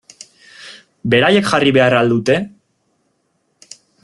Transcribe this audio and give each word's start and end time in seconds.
Beraiek 1.13 1.51
jarri 1.51 1.75
behar 1.77 1.97
al 1.99 2.11
dute? 2.15 2.41